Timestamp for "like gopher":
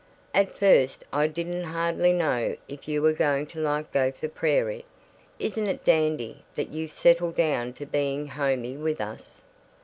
3.59-4.29